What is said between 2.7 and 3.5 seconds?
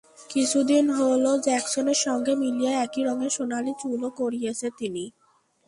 একই রঙের